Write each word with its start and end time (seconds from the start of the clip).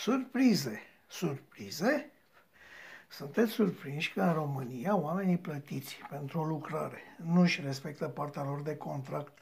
Surprize! 0.00 0.80
Surprize? 1.08 2.10
Sunteți 3.08 3.50
surprinși 3.50 4.12
că 4.12 4.20
în 4.20 4.32
România 4.32 4.96
oamenii 4.96 5.38
plătiți 5.38 5.96
pentru 6.10 6.40
o 6.40 6.44
lucrare 6.44 6.98
nu 7.24 7.40
își 7.40 7.60
respectă 7.60 8.08
partea 8.08 8.42
lor 8.42 8.62
de 8.62 8.76
contract 8.76 9.38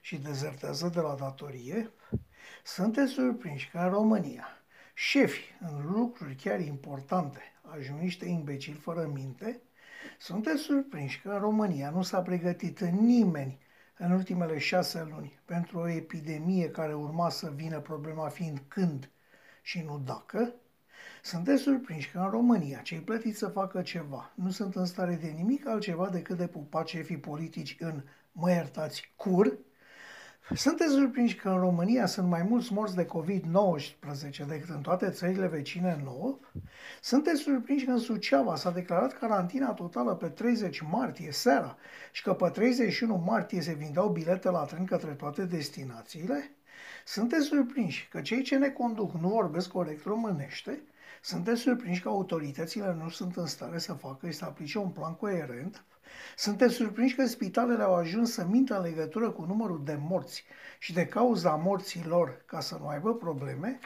și 0.00 0.16
dezertează 0.16 0.88
de 0.88 1.00
la 1.00 1.14
datorie? 1.14 1.90
Sunteți 2.64 3.12
surprinși 3.12 3.70
că 3.70 3.78
în 3.78 3.88
România 3.88 4.46
șefi 4.94 5.54
în 5.60 5.92
lucruri 5.92 6.34
chiar 6.34 6.60
importante 6.60 7.40
ajung 7.62 8.00
niște 8.00 8.26
imbecili 8.26 8.76
fără 8.76 9.10
minte? 9.14 9.60
Sunteți 10.18 10.62
surprinși 10.62 11.20
că 11.20 11.28
în 11.28 11.38
România 11.38 11.90
nu 11.90 12.02
s-a 12.02 12.22
pregătit 12.22 12.80
nimeni 12.80 13.58
în 13.96 14.10
ultimele 14.10 14.58
șase 14.58 15.08
luni 15.10 15.40
pentru 15.44 15.78
o 15.78 15.88
epidemie 15.88 16.70
care 16.70 16.94
urma 16.94 17.28
să 17.28 17.50
vină, 17.50 17.80
problema 17.80 18.28
fiind 18.28 18.62
când 18.68 19.10
și 19.62 19.80
nu 19.80 20.02
dacă, 20.04 20.54
sunteți 21.22 21.62
surprinși 21.62 22.10
că 22.10 22.18
în 22.18 22.30
România 22.30 22.78
cei 22.78 22.98
plătiți 22.98 23.38
să 23.38 23.48
facă 23.48 23.82
ceva 23.82 24.32
nu 24.34 24.50
sunt 24.50 24.74
în 24.74 24.84
stare 24.84 25.14
de 25.14 25.28
nimic 25.28 25.66
altceva 25.66 26.08
decât 26.08 26.36
de 26.36 26.46
pupa 26.46 26.82
cefii 26.82 27.18
politici 27.18 27.76
în, 27.78 28.02
mă 28.32 28.50
iertați, 28.50 29.12
cur? 29.16 29.58
Sunteți 30.54 30.92
surprinși 30.92 31.36
că 31.36 31.48
în 31.48 31.58
România 31.58 32.06
sunt 32.06 32.28
mai 32.28 32.42
mulți 32.42 32.72
morți 32.72 32.94
de 32.94 33.04
COVID-19 33.04 34.46
decât 34.48 34.68
în 34.68 34.80
toate 34.80 35.10
țările 35.10 35.46
vecine 35.46 36.00
nouă? 36.04 36.38
Sunteți 37.00 37.40
surprinși 37.40 37.84
că 37.84 37.90
în 37.90 37.98
Suceava 37.98 38.56
s-a 38.56 38.70
declarat 38.70 39.18
carantina 39.18 39.72
totală 39.72 40.14
pe 40.14 40.28
30 40.28 40.80
martie 40.80 41.32
seara 41.32 41.76
și 42.12 42.22
că 42.22 42.34
pe 42.34 42.48
31 42.48 43.22
martie 43.26 43.60
se 43.60 43.72
vindeau 43.72 44.08
bilete 44.08 44.50
la 44.50 44.64
tren 44.64 44.84
către 44.84 45.10
toate 45.10 45.44
destinațiile? 45.44 46.50
Sunteți 47.04 47.44
surprinși 47.44 48.08
că 48.08 48.20
cei 48.20 48.42
ce 48.42 48.56
ne 48.56 48.68
conduc 48.68 49.12
nu 49.12 49.28
vorbesc 49.28 49.68
corect 49.68 50.04
românește? 50.04 50.82
Sunteți 51.22 51.60
surprinși 51.60 52.02
că 52.02 52.08
autoritățile 52.08 52.96
nu 53.02 53.08
sunt 53.08 53.36
în 53.36 53.46
stare 53.46 53.78
să 53.78 53.92
facă 53.92 54.26
și 54.26 54.36
să 54.36 54.44
aplice 54.44 54.78
un 54.78 54.90
plan 54.90 55.14
coerent? 55.14 55.84
Sunteți 56.36 56.74
surprinși 56.74 57.14
că 57.14 57.26
spitalele 57.26 57.82
au 57.82 57.94
ajuns 57.94 58.32
să 58.32 58.44
mintă 58.44 58.76
în 58.76 58.82
legătură 58.82 59.30
cu 59.30 59.42
numărul 59.42 59.84
de 59.84 59.98
morți 60.00 60.44
și 60.78 60.92
de 60.92 61.06
cauza 61.06 61.54
morților 61.54 62.42
ca 62.46 62.60
să 62.60 62.76
nu 62.80 62.86
aibă 62.86 63.14
probleme? 63.14 63.78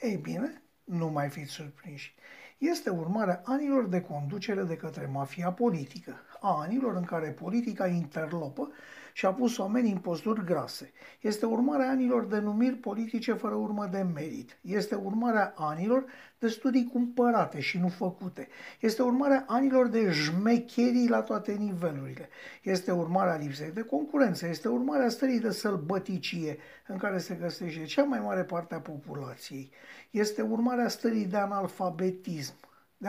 Ei 0.00 0.16
bine, 0.16 0.62
nu 0.84 1.08
mai 1.08 1.28
fiți 1.28 1.50
surprinși. 1.50 2.14
Este 2.58 2.90
urmarea 2.90 3.40
anilor 3.44 3.86
de 3.86 4.00
conducere 4.00 4.62
de 4.62 4.76
către 4.76 5.06
mafia 5.06 5.52
politică, 5.52 6.16
a 6.40 6.60
anilor 6.60 6.96
în 6.96 7.04
care 7.04 7.30
politica 7.30 7.86
interlopă 7.86 8.70
și 9.12 9.26
a 9.26 9.32
pus 9.32 9.58
oamenii 9.58 9.92
în 9.92 9.98
posturi 9.98 10.44
grase. 10.44 10.92
Este 11.20 11.46
urmarea 11.46 11.88
anilor 11.88 12.24
de 12.24 12.38
numiri 12.38 12.74
politice 12.74 13.32
fără 13.32 13.54
urmă 13.54 13.86
de 13.86 14.06
merit. 14.14 14.58
Este 14.60 14.94
urmarea 14.94 15.54
anilor 15.56 16.04
de 16.38 16.48
studii 16.48 16.88
cumpărate 16.92 17.60
și 17.60 17.78
nu 17.78 17.88
făcute. 17.88 18.48
Este 18.80 19.02
urmarea 19.02 19.44
anilor 19.48 19.86
de 19.88 20.10
jmecherii 20.10 21.08
la 21.08 21.20
toate 21.20 21.52
nivelurile. 21.52 22.28
Este 22.62 22.90
urmarea 22.90 23.36
lipsei 23.36 23.70
de 23.70 23.82
concurență. 23.82 24.46
Este 24.46 24.68
urmarea 24.68 25.08
stării 25.08 25.40
de 25.40 25.50
sălbăticie 25.50 26.58
în 26.86 26.96
care 26.96 27.18
se 27.18 27.34
găsește 27.34 27.84
cea 27.84 28.04
mai 28.04 28.20
mare 28.20 28.42
parte 28.42 28.74
a 28.74 28.80
populației. 28.80 29.70
Este 30.10 30.42
urmarea 30.42 30.88
stării 30.88 31.26
de 31.26 31.36
analfabetism 31.36 32.54
de, 33.02 33.08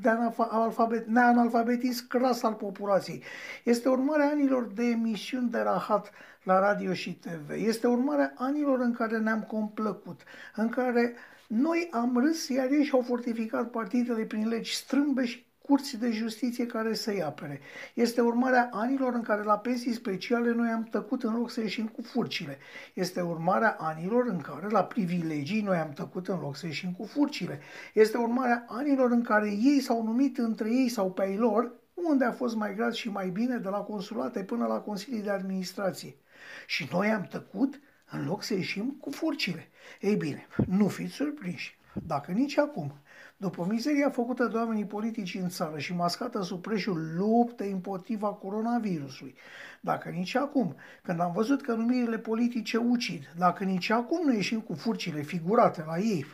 de 0.00 0.08
analfabet, 0.08 1.06
neanalfabetism 1.06 2.08
cras 2.08 2.42
al 2.42 2.54
populației. 2.54 3.22
Este 3.64 3.88
urmarea 3.88 4.28
anilor 4.28 4.64
de 4.64 4.84
emisiuni 4.84 5.50
de 5.50 5.58
rahat 5.58 6.10
la 6.42 6.58
radio 6.58 6.92
și 6.92 7.14
TV. 7.14 7.50
Este 7.50 7.86
urmarea 7.86 8.32
anilor 8.36 8.78
în 8.78 8.92
care 8.92 9.18
ne-am 9.18 9.42
complăcut, 9.42 10.20
în 10.54 10.68
care 10.68 11.14
noi 11.46 11.88
am 11.90 12.18
râs, 12.18 12.48
iar 12.48 12.70
ei 12.70 12.84
și-au 12.84 13.00
fortificat 13.00 13.70
partidele 13.70 14.24
prin 14.24 14.48
legi 14.48 14.74
strâmbe 14.74 15.24
și 15.24 15.46
curți 15.70 15.98
de 15.98 16.10
justiție 16.10 16.66
care 16.66 16.94
să-i 16.94 17.22
apere. 17.22 17.60
Este 17.94 18.20
urmarea 18.20 18.68
anilor 18.72 19.14
în 19.14 19.22
care 19.22 19.42
la 19.42 19.58
pensii 19.58 19.92
speciale 19.92 20.52
noi 20.52 20.68
am 20.68 20.82
tăcut 20.82 21.22
în 21.22 21.36
loc 21.36 21.50
să 21.50 21.60
ieșim 21.60 21.86
cu 21.86 22.02
furcile. 22.02 22.58
Este 22.94 23.20
urmarea 23.20 23.76
anilor 23.78 24.26
în 24.26 24.40
care 24.40 24.68
la 24.68 24.84
privilegii 24.84 25.62
noi 25.62 25.76
am 25.76 25.92
tăcut 25.92 26.28
în 26.28 26.38
loc 26.40 26.56
să 26.56 26.66
ieșim 26.66 26.92
cu 26.92 27.04
furcile. 27.04 27.60
Este 27.94 28.16
urmarea 28.16 28.64
anilor 28.68 29.10
în 29.10 29.22
care 29.22 29.48
ei 29.48 29.80
s-au 29.80 30.02
numit 30.02 30.38
între 30.38 30.70
ei 30.70 30.88
sau 30.88 31.12
pe 31.12 31.28
ei 31.28 31.36
lor 31.36 31.72
unde 31.94 32.24
a 32.24 32.32
fost 32.32 32.54
mai 32.54 32.74
gras 32.74 32.94
și 32.94 33.10
mai 33.10 33.28
bine 33.28 33.56
de 33.56 33.68
la 33.68 33.78
consulate 33.78 34.44
până 34.44 34.66
la 34.66 34.80
consilii 34.80 35.22
de 35.22 35.30
administrație. 35.30 36.16
Și 36.66 36.88
noi 36.92 37.08
am 37.08 37.22
tăcut 37.22 37.80
în 38.10 38.26
loc 38.26 38.42
să 38.42 38.54
ieșim 38.54 38.96
cu 39.00 39.10
furcile. 39.10 39.70
Ei 40.00 40.16
bine, 40.16 40.46
nu 40.66 40.88
fiți 40.88 41.12
surprinși. 41.12 41.79
Dacă 41.92 42.32
nici 42.32 42.58
acum, 42.58 42.92
după 43.36 43.66
mizeria 43.68 44.10
făcută 44.10 44.46
de 44.46 44.56
oamenii 44.56 44.84
politici 44.84 45.34
în 45.34 45.48
țară 45.48 45.78
și 45.78 45.94
mascată 45.94 46.42
sub 46.42 46.60
preșul 46.60 47.14
luptei 47.16 47.70
împotriva 47.70 48.28
coronavirusului, 48.28 49.34
dacă 49.80 50.08
nici 50.08 50.34
acum, 50.34 50.76
când 51.02 51.20
am 51.20 51.32
văzut 51.32 51.62
că 51.62 51.72
numirile 51.72 52.18
politice 52.18 52.76
ucid, 52.76 53.32
dacă 53.38 53.64
nici 53.64 53.90
acum 53.90 54.26
nu 54.26 54.34
ieșim 54.34 54.60
cu 54.60 54.74
furcile 54.74 55.20
figurate 55.20 55.84
la 55.86 55.98
ei, 55.98 56.26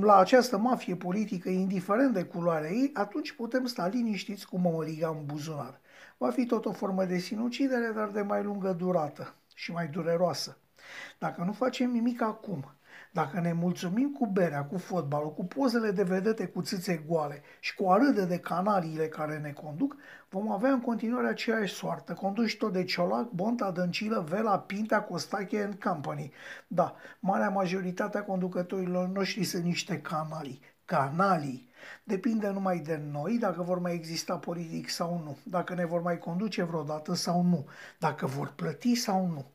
la 0.00 0.16
această 0.16 0.58
mafie 0.58 0.96
politică, 0.96 1.48
indiferent 1.48 2.14
de 2.14 2.24
culoarea 2.24 2.70
ei, 2.70 2.90
atunci 2.94 3.32
putem 3.32 3.66
sta 3.66 3.86
liniștiți 3.86 4.46
cu 4.46 4.58
mămăliga 4.58 5.08
în 5.08 5.24
buzunar. 5.24 5.80
Va 6.16 6.30
fi 6.30 6.46
tot 6.46 6.64
o 6.64 6.72
formă 6.72 7.04
de 7.04 7.18
sinucidere, 7.18 7.92
dar 7.94 8.08
de 8.08 8.22
mai 8.22 8.42
lungă 8.42 8.72
durată 8.72 9.34
și 9.54 9.72
mai 9.72 9.86
dureroasă. 9.88 10.58
Dacă 11.18 11.42
nu 11.44 11.52
facem 11.52 11.90
nimic 11.90 12.22
acum, 12.22 12.74
dacă 13.12 13.40
ne 13.40 13.52
mulțumim 13.52 14.10
cu 14.10 14.26
berea, 14.26 14.64
cu 14.64 14.78
fotbalul, 14.78 15.32
cu 15.32 15.44
pozele 15.44 15.90
de 15.90 16.02
vedete 16.02 16.46
cu 16.46 16.62
țâțe 16.62 17.04
goale 17.06 17.42
și 17.60 17.74
cu 17.74 17.88
arâde 17.90 18.24
de 18.24 18.38
canaliile 18.38 19.08
care 19.08 19.38
ne 19.38 19.52
conduc, 19.52 19.96
vom 20.28 20.50
avea 20.50 20.70
în 20.70 20.80
continuare 20.80 21.28
aceeași 21.28 21.74
soartă, 21.74 22.12
conduși 22.12 22.56
tot 22.56 22.72
de 22.72 22.84
Ciolac, 22.84 23.30
Bonta, 23.30 23.70
Dăncilă, 23.70 24.24
Vela, 24.28 24.58
Pintea, 24.58 25.02
Costache 25.02 25.62
and 25.62 25.74
Company. 25.74 26.32
Da, 26.66 26.94
marea 27.20 27.48
majoritate 27.48 28.18
a 28.18 28.24
conducătorilor 28.24 29.08
noștri 29.08 29.44
sunt 29.44 29.64
niște 29.64 30.00
canalii. 30.00 30.60
Canalii. 30.84 31.68
Depinde 32.04 32.48
numai 32.48 32.78
de 32.78 32.96
noi 33.10 33.38
dacă 33.38 33.62
vor 33.62 33.78
mai 33.78 33.94
exista 33.94 34.38
politic 34.38 34.88
sau 34.88 35.20
nu, 35.24 35.38
dacă 35.44 35.74
ne 35.74 35.84
vor 35.84 36.00
mai 36.00 36.18
conduce 36.18 36.62
vreodată 36.62 37.14
sau 37.14 37.42
nu, 37.42 37.66
dacă 37.98 38.26
vor 38.26 38.52
plăti 38.56 38.94
sau 38.94 39.26
nu. 39.26 39.53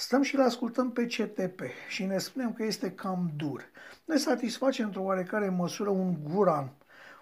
Stăm 0.00 0.22
și 0.22 0.36
le 0.36 0.42
ascultăm 0.42 0.92
pe 0.92 1.06
CTP 1.06 1.60
și 1.88 2.04
ne 2.04 2.18
spunem 2.18 2.52
că 2.52 2.62
este 2.62 2.90
cam 2.90 3.32
dur. 3.36 3.64
Ne 4.04 4.16
satisface 4.16 4.82
într-o 4.82 5.02
oarecare 5.02 5.48
măsură 5.48 5.90
un 5.90 6.14
guran. 6.22 6.72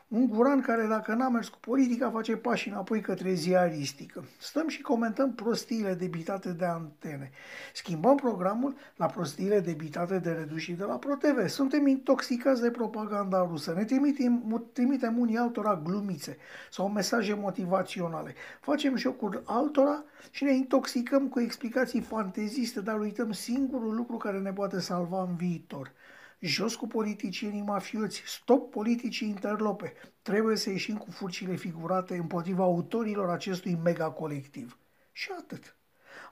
Un 0.09 0.27
guran 0.27 0.61
care 0.61 0.87
dacă 0.87 1.15
n-a 1.15 1.29
mers 1.29 1.49
cu 1.49 1.59
politica 1.61 2.11
face 2.11 2.37
pași 2.37 2.69
înapoi 2.69 3.01
către 3.01 3.33
ziaristică. 3.33 4.25
Stăm 4.39 4.69
și 4.69 4.83
comentăm 4.83 5.35
prostiile 5.35 5.95
debitate 5.95 6.53
de 6.53 6.65
antene. 6.65 7.31
Schimbăm 7.75 8.17
programul 8.17 8.77
la 8.97 9.07
prostiile 9.07 9.61
debitate 9.61 10.19
de 10.19 10.33
reduși 10.33 10.73
de 10.73 10.85
la 10.85 10.95
ProTV. 10.99 11.49
Suntem 11.49 11.87
intoxicați 11.87 12.63
de 12.63 12.71
propaganda 12.71 13.47
rusă. 13.49 13.73
Ne 13.73 13.85
trimitem, 13.85 14.69
trimitem 14.73 15.19
unii 15.19 15.37
altora 15.37 15.81
glumițe 15.85 16.37
sau 16.71 16.89
mesaje 16.89 17.35
motivaționale. 17.35 18.35
Facem 18.61 18.97
jocuri 18.97 19.43
altora 19.45 20.05
și 20.31 20.45
ne 20.45 20.55
intoxicăm 20.55 21.29
cu 21.29 21.41
explicații 21.41 22.01
fanteziste, 22.01 22.81
dar 22.81 23.01
uităm 23.01 23.33
singurul 23.33 23.95
lucru 23.95 24.17
care 24.17 24.39
ne 24.39 24.53
poate 24.53 24.81
salva 24.81 25.23
în 25.23 25.37
viitor 25.37 25.93
jos 26.39 26.75
cu 26.75 26.87
politicienii 26.87 27.63
mafioți, 27.63 28.23
stop 28.27 28.71
politicii 28.71 29.29
interlope. 29.29 29.93
Trebuie 30.23 30.57
să 30.57 30.71
ieșim 30.71 30.97
cu 30.97 31.11
furcile 31.11 31.55
figurate 31.55 32.17
împotriva 32.17 32.63
autorilor 32.63 33.29
acestui 33.29 33.75
mega 33.75 34.11
colectiv. 34.11 34.79
Și 35.13 35.29
atât. 35.39 35.77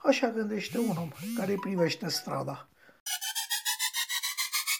Așa 0.03 0.31
gândește 0.31 0.79
un 0.79 0.97
om 0.97 1.11
care 1.37 1.55
privește 1.61 2.09
strada. 2.09 2.69